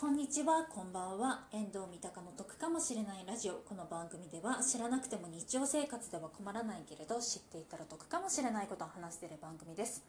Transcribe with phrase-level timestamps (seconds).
[0.00, 1.44] こんにちは、こんばんは。
[1.52, 3.56] 遠藤三鷹の得かもしれないラジオ。
[3.68, 10.02] この番組では知らなくても日常生活では困らないけれど知っていたら得かもしれないことを話している番組です。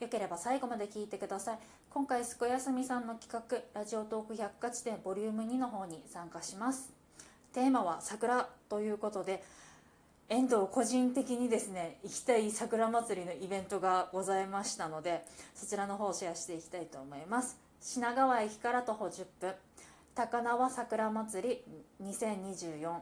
[0.00, 1.58] よければ最後まで聞いてください。
[1.90, 6.90] 今回、すこやすみさんの企画、ラジオトーク百科事典ボリューム2の方に参加します。
[7.52, 9.44] テーマは桜ということで、
[10.28, 15.24] 遠藤個人的にですね行きたい桜祭りのイベントがございましたので
[15.54, 17.56] そちらの方をシェアしていきたいと思います。
[17.80, 19.54] 品川駅から徒歩10分。
[20.16, 21.62] 高輪桜祭り
[22.02, 23.00] 2024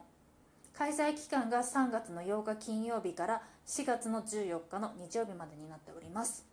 [0.73, 6.45] 開催期間が3月の8日金曜日から4月の14日の日曜日までになっております。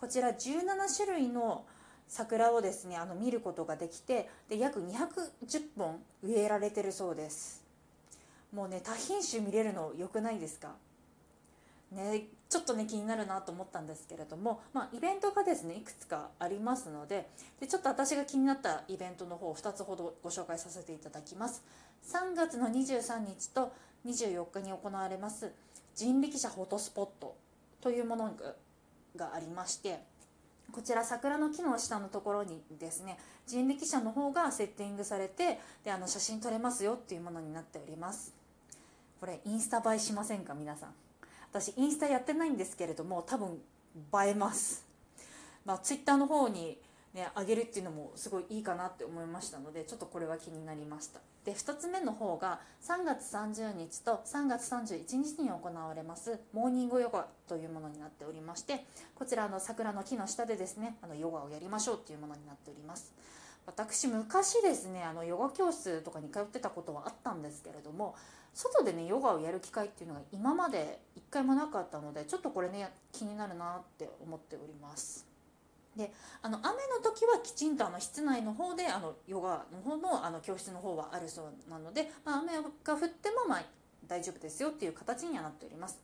[0.00, 1.66] こちら17種類の
[2.08, 7.65] 桜をですねあの見ることができてで約210本植えられてるそうです。
[8.56, 10.70] もうね多品種見れるの良くないですか？
[11.92, 17.28] ね、ちょっとね気になるなと思ったんですけれども、まあ、イベントがですねいくつかありますので
[17.60, 21.62] でちょっと私が気になったイベントの方を2つほどご紹介させていただきます。
[22.08, 23.72] 3月の23日と
[24.06, 25.52] 24日に行われます
[25.94, 27.36] 人力車フォトスポット
[27.80, 28.32] というもの
[29.16, 29.98] がありまして
[30.72, 38.34] こちら桜の木の下のところにですね人力車の方がセッティングされてであの写真撮れますよっていうものになっております。
[39.20, 40.54] これインスタ映えしませんか？
[40.54, 40.90] 皆さん。
[41.52, 44.84] 私インスタやってないんですけれども多分映えます。
[45.64, 46.78] まあツイッターの方に
[47.14, 51.20] ね上げるっていうのもすごいいいかなって思いましたのでちょっとこれは気になりました。
[51.44, 63.14] で2つ目の方が3月30日と3月31日に行われますモーニングヨガというものになっておりましてこちらの桜の木の下でですねあのヨガをやりましょうっていうものになっております。
[63.66, 68.14] 私昔ですねあのヨガ教室とかに通ってたことはあったんですけれども
[68.54, 75.26] 外でねヨガをやる機会っていうのが今まで一回もなかったのでちょっとこれね気になるなって思っております
[75.96, 83.62] であの雨の時はきちんとあの室内の方であのヨガの方のあの教室の方はあるそうなので、まあ、雨が降ってもまあ
[84.06, 85.98] 大丈夫ですよっていう形にはなっております。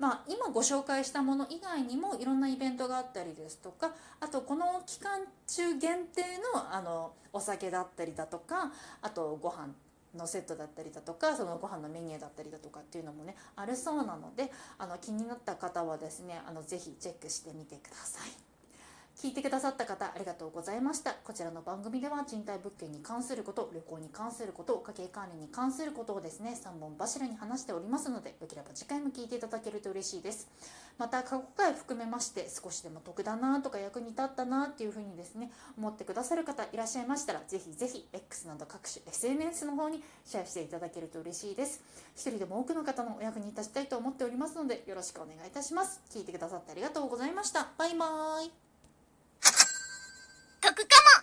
[0.00, 6.22] まあ、今ご紹介したもの以外にもいろんなイベントがあったりですとかあとこの期間中限定
[6.54, 8.72] のあのお酒だったりだとか
[9.02, 9.68] あとご飯
[10.16, 18.49] のセットだったりだとかそのご飯のメニューだったりだとかっていうのもねあるそうなのであの気になった方はですねあのぜひチェックしてみてください。
[19.16, 21.12] 聞いてくださった方ありがとうございました。
[21.12, 30.48] こちらの番組では賃貸物件に関すること旅行に関すること家計管理に関することをですね3本柱に話しておりますのでよければ次回も聞いていただけると嬉しいです。
[30.96, 41.82] また過去回含めまして少しでも得だなとか役に立ったなっていうふうにですね思ってくださる方いらっしゃいましたらぜひぜひ X など各種 SNS の方にシェアしていただけると嬉しいです。
[42.14, 46.00] 一人でも多くの方のお役に立ちたいと思っておりますのでよろしくお願いいたします。
[46.10, 47.68] 聞いてくださってありがとうございました。
[47.76, 48.69] バイバーイ。
[50.60, 51.19] 得かも。